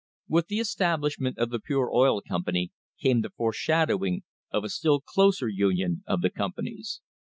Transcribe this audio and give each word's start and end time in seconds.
With 0.27 0.47
the 0.47 0.57
establishment 0.57 1.37
of 1.37 1.51
the 1.51 1.59
Pure 1.59 1.91
Oil 1.93 2.21
Company 2.27 2.71
came 2.99 3.21
the 3.21 3.29
foreshadowing 3.29 4.23
of 4.49 4.63
a 4.63 4.69
still 4.69 4.99
closer 4.99 5.47
union 5.47 6.03
of 6.07 6.21
the 6.23 6.31
companies. 6.31 7.01